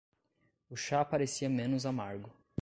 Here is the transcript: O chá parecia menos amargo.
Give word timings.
O 0.67 0.75
chá 0.75 1.05
parecia 1.05 1.47
menos 1.47 1.85
amargo. 1.85 2.33